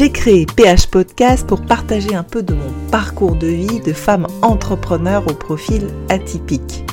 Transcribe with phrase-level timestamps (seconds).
[0.00, 4.26] J'ai créé PH Podcast pour partager un peu de mon parcours de vie de femme
[4.40, 6.86] entrepreneur au profil atypique.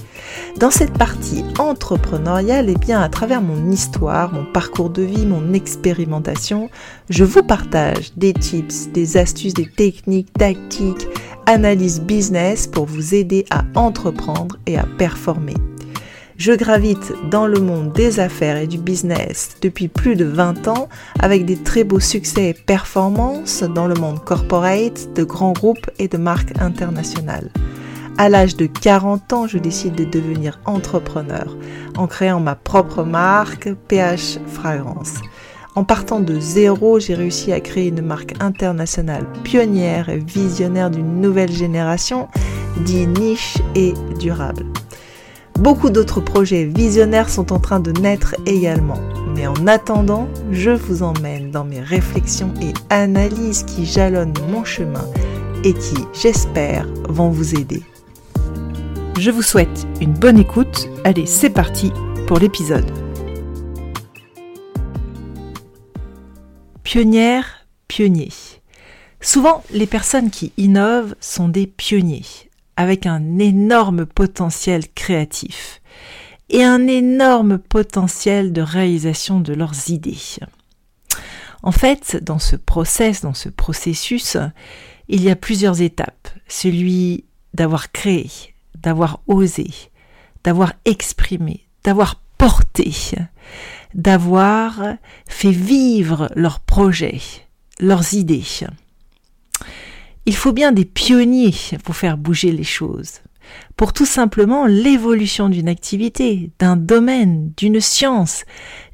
[0.60, 5.26] Dans cette partie entrepreneuriale, et eh bien à travers mon histoire, mon parcours de vie,
[5.26, 6.70] mon expérimentation,
[7.10, 11.08] je vous partage des tips, des astuces, des techniques, tactiques,
[11.46, 15.56] analyse business pour vous aider à entreprendre et à performer.
[16.38, 20.88] Je gravite dans le monde des affaires et du business depuis plus de 20 ans
[21.20, 26.08] avec des très beaux succès et performances dans le monde corporate, de grands groupes et
[26.08, 27.50] de marques internationales.
[28.20, 31.58] À l'âge de 40 ans, je décide de devenir entrepreneur
[31.98, 35.16] en créant ma propre marque PH Fragrance.
[35.74, 41.20] En partant de zéro, j'ai réussi à créer une marque internationale pionnière et visionnaire d'une
[41.20, 42.28] nouvelle génération,
[42.86, 44.66] dit niche et durable.
[45.58, 49.00] Beaucoup d'autres projets visionnaires sont en train de naître également.
[49.36, 55.04] Mais en attendant, je vous emmène dans mes réflexions et analyses qui jalonnent mon chemin
[55.64, 57.82] et qui, j'espère, vont vous aider.
[59.18, 60.90] Je vous souhaite une bonne écoute.
[61.04, 61.92] Allez, c'est parti
[62.28, 62.92] pour l'épisode.
[66.84, 68.30] Pionnière, pionnier.
[69.22, 72.47] Souvent, les personnes qui innovent sont des pionniers
[72.78, 75.82] avec un énorme potentiel créatif
[76.50, 80.38] et un énorme potentiel de réalisation de leurs idées.
[81.64, 84.38] En fait, dans ce process, dans ce processus,
[85.10, 86.30] il y a plusieurs étapes.
[86.48, 88.30] Celui d'avoir créé,
[88.76, 89.68] d'avoir osé,
[90.44, 92.94] d'avoir exprimé, d'avoir porté,
[93.96, 94.82] d'avoir
[95.28, 97.20] fait vivre leurs projets,
[97.80, 98.44] leurs idées.
[100.28, 103.22] Il faut bien des pionniers pour faire bouger les choses,
[103.78, 108.44] pour tout simplement l'évolution d'une activité, d'un domaine, d'une science,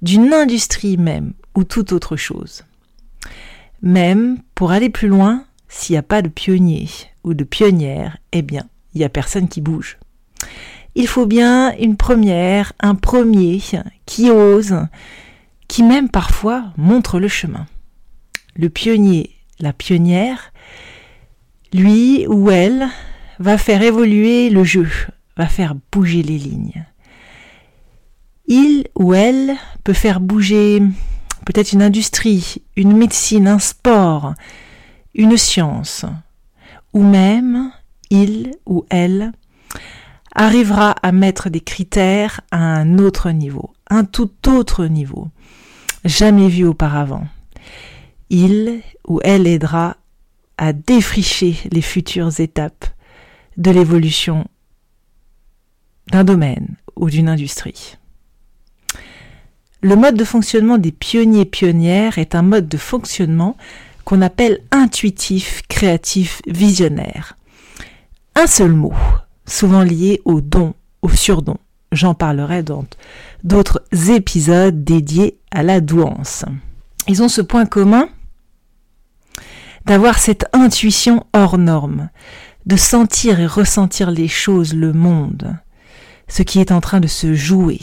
[0.03, 2.63] d'une industrie même, ou toute autre chose.
[3.81, 6.87] Même pour aller plus loin, s'il n'y a pas de pionnier
[7.23, 9.97] ou de pionnière, eh bien, il n'y a personne qui bouge.
[10.93, 13.59] Il faut bien une première, un premier
[14.05, 14.75] qui ose,
[15.67, 17.65] qui même parfois montre le chemin.
[18.55, 20.52] Le pionnier, la pionnière,
[21.73, 22.87] lui ou elle
[23.39, 24.89] va faire évoluer le jeu,
[25.37, 26.85] va faire bouger les lignes.
[28.47, 30.81] Il ou elle peut faire bouger
[31.45, 34.33] peut-être une industrie, une médecine, un sport,
[35.13, 36.05] une science,
[36.93, 37.71] ou même
[38.09, 39.31] il ou elle
[40.35, 45.29] arrivera à mettre des critères à un autre niveau, un tout autre niveau,
[46.05, 47.27] jamais vu auparavant.
[48.29, 49.97] Il ou elle aidera
[50.57, 52.85] à défricher les futures étapes
[53.57, 54.45] de l'évolution
[56.11, 57.97] d'un domaine ou d'une industrie.
[59.81, 63.57] Le mode de fonctionnement des pionniers pionnières est un mode de fonctionnement
[64.05, 67.37] qu'on appelle intuitif, créatif, visionnaire.
[68.35, 68.93] Un seul mot,
[69.45, 71.57] souvent lié au don, au surdon.
[71.91, 72.85] J'en parlerai dans
[73.43, 76.45] d'autres épisodes dédiés à la douance.
[77.07, 78.09] Ils ont ce point commun
[79.85, 82.09] d'avoir cette intuition hors norme,
[82.65, 85.57] de sentir et ressentir les choses, le monde,
[86.27, 87.79] ce qui est en train de se jouer,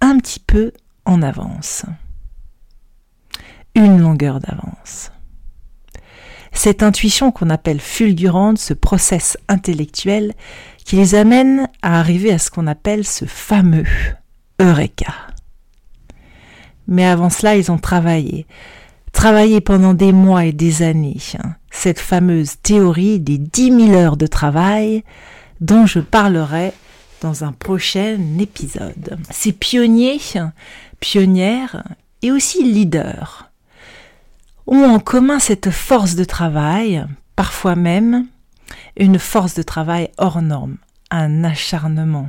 [0.00, 0.72] un petit peu
[1.04, 1.84] en avance.
[3.74, 5.10] Une longueur d'avance.
[6.52, 10.32] Cette intuition qu'on appelle fulgurante, ce process intellectuel
[10.84, 13.84] qui les amène à arriver à ce qu'on appelle ce fameux
[14.58, 15.12] Eureka.
[16.88, 18.46] Mais avant cela, ils ont travaillé,
[19.16, 24.18] travaillé pendant des mois et des années hein, cette fameuse théorie des 10 000 heures
[24.18, 25.04] de travail
[25.62, 26.74] dont je parlerai
[27.22, 29.18] dans un prochain épisode.
[29.30, 30.20] Ces pionniers,
[31.00, 31.82] pionnières
[32.20, 33.50] et aussi leaders
[34.66, 37.06] ont en commun cette force de travail,
[37.36, 38.26] parfois même
[38.98, 40.76] une force de travail hors norme,
[41.10, 42.28] un acharnement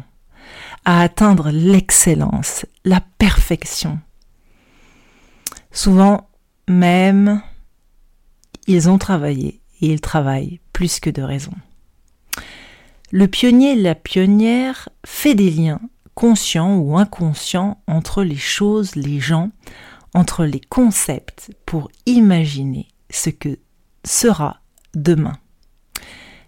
[0.85, 3.99] à atteindre l'excellence, la perfection.
[5.73, 6.26] Souvent,
[6.67, 7.41] même
[8.67, 11.53] ils ont travaillé et ils travaillent plus que de raison.
[13.11, 15.79] Le pionnier, la pionnière fait des liens
[16.13, 19.51] conscients ou inconscients entre les choses, les gens,
[20.13, 23.59] entre les concepts pour imaginer ce que
[24.03, 24.61] sera
[24.95, 25.37] demain.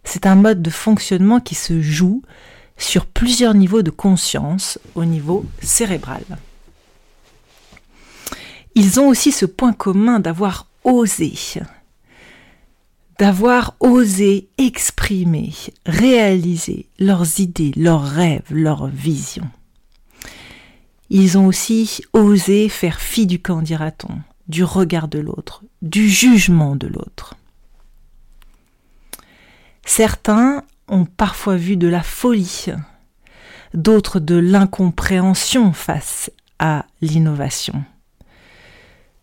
[0.03, 2.23] C'est un mode de fonctionnement qui se joue
[2.77, 6.23] sur plusieurs niveaux de conscience au niveau cérébral.
[8.75, 11.33] Ils ont aussi ce point commun d'avoir osé,
[13.17, 15.53] d'avoir osé exprimer,
[15.85, 19.49] réaliser leurs idées, leurs rêves, leurs visions.
[21.09, 26.75] Ils ont aussi osé faire fi du camp, dira-t-on, du regard de l'autre, du jugement
[26.75, 27.35] de l'autre.
[29.85, 32.67] Certains ont parfois vu de la folie,
[33.73, 37.83] d'autres de l'incompréhension face à l'innovation,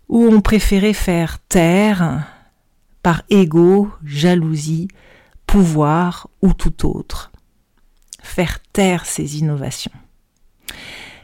[0.08, 2.26] ou ont préféré faire taire
[3.02, 4.88] par ego, jalousie,
[5.46, 7.30] pouvoir ou tout autre,
[8.20, 9.92] faire taire ces innovations.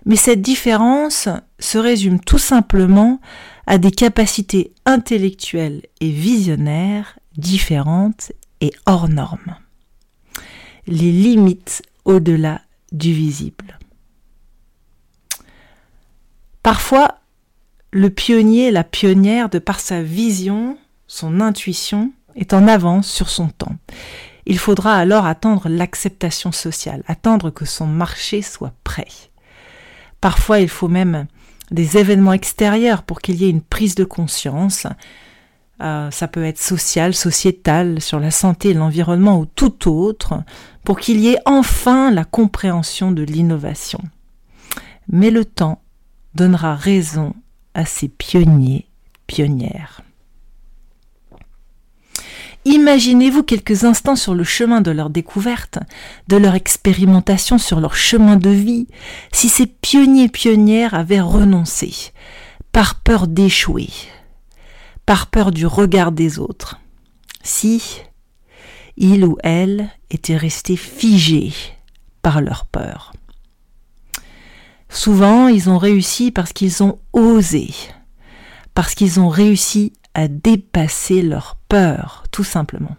[0.04, 3.20] Mais cette différence se résume tout simplement
[3.66, 9.56] à des capacités intellectuelles et visionnaires différentes et hors normes.
[10.86, 13.78] Les limites au-delà du visible.
[16.62, 17.11] Parfois,
[17.92, 23.48] le pionnier, la pionnière, de par sa vision, son intuition, est en avance sur son
[23.48, 23.76] temps.
[24.46, 29.08] Il faudra alors attendre l'acceptation sociale, attendre que son marché soit prêt.
[30.20, 31.26] Parfois, il faut même
[31.70, 34.86] des événements extérieurs pour qu'il y ait une prise de conscience.
[35.82, 40.42] Euh, ça peut être social, sociétal, sur la santé, l'environnement ou tout autre,
[40.82, 44.00] pour qu'il y ait enfin la compréhension de l'innovation.
[45.08, 45.82] Mais le temps
[46.34, 47.34] donnera raison
[47.74, 48.86] à ces pionniers,
[49.26, 50.02] pionnières.
[52.64, 55.80] Imaginez-vous quelques instants sur le chemin de leur découverte,
[56.28, 58.86] de leur expérimentation sur leur chemin de vie,
[59.32, 62.12] si ces pionniers pionnières avaient renoncé,
[62.70, 63.88] par peur d'échouer,
[65.06, 66.78] par peur du regard des autres,
[67.42, 67.82] si
[68.96, 71.52] ils ou elles étaient restés figés
[72.22, 73.12] par leur peur.
[74.92, 77.70] Souvent, ils ont réussi parce qu'ils ont osé,
[78.74, 82.96] parce qu'ils ont réussi à dépasser leur peur, tout simplement.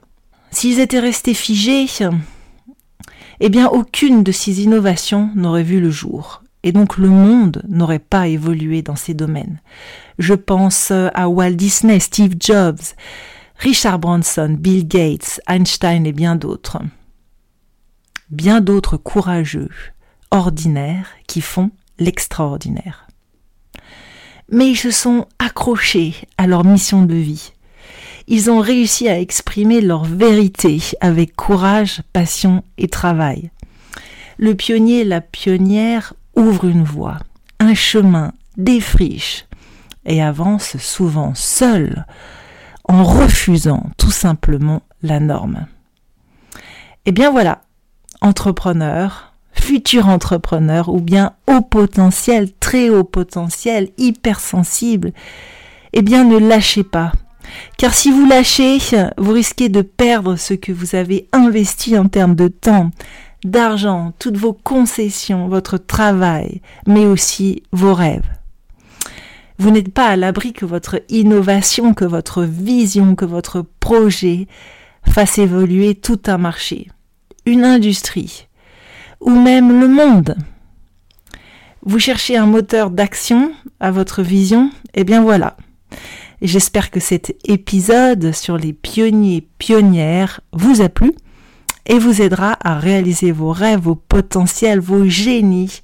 [0.50, 1.86] S'ils étaient restés figés,
[3.40, 8.00] eh bien aucune de ces innovations n'aurait vu le jour, et donc le monde n'aurait
[8.00, 9.62] pas évolué dans ces domaines.
[10.18, 12.82] Je pense à Walt Disney, Steve Jobs,
[13.58, 16.80] Richard Branson, Bill Gates, Einstein et bien d'autres.
[18.32, 19.70] Bien d'autres courageux,
[20.32, 21.70] ordinaires, qui font
[22.00, 23.08] l'extraordinaire
[24.50, 27.54] mais ils se sont accrochés à leur mission de vie.
[28.28, 33.52] Ils ont réussi à exprimer leur vérité avec courage, passion et travail.
[34.38, 37.18] Le pionnier, la pionnière ouvre une voie,
[37.60, 39.46] un chemin, défriche
[40.06, 42.06] et avance souvent seul
[42.86, 45.66] en refusant tout simplement la norme.
[47.06, 47.62] Eh bien voilà,
[48.22, 49.33] entrepreneur,
[49.64, 55.14] futur entrepreneur ou bien haut potentiel, très haut potentiel, hypersensible,
[55.94, 57.14] eh bien ne lâchez pas.
[57.78, 58.80] Car si vous lâchez,
[59.18, 62.92] vous risquez de perdre ce que vous avez investi en termes de temps,
[63.46, 68.30] d'argent, toutes vos concessions, votre travail, mais aussi vos rêves.
[69.60, 74.48] Vous n'êtes pas à l'abri que votre innovation, que votre vision, que votre projet
[75.08, 76.90] fasse évoluer tout un marché,
[77.46, 78.48] une industrie,
[79.24, 80.36] ou même le monde.
[81.86, 85.58] Vous cherchez un moteur d'action à votre vision Eh bien voilà.
[86.42, 91.14] J'espère que cet épisode sur les pionniers pionnières vous a plu
[91.86, 95.82] et vous aidera à réaliser vos rêves, vos potentiels, vos génies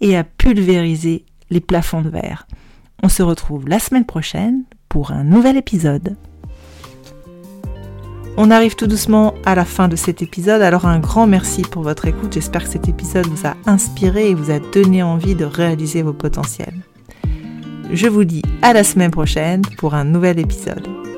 [0.00, 2.46] et à pulvériser les plafonds de verre.
[3.02, 6.16] On se retrouve la semaine prochaine pour un nouvel épisode.
[8.36, 11.82] On arrive tout doucement à la fin de cet épisode, alors un grand merci pour
[11.82, 12.32] votre écoute.
[12.32, 16.12] J'espère que cet épisode vous a inspiré et vous a donné envie de réaliser vos
[16.12, 16.80] potentiels.
[17.92, 21.09] Je vous dis à la semaine prochaine pour un nouvel épisode.